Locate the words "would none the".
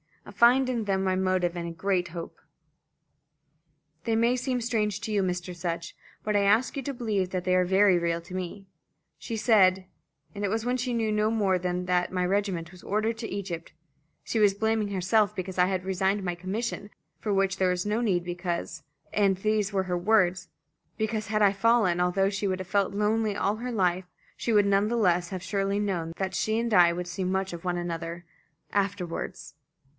24.53-24.97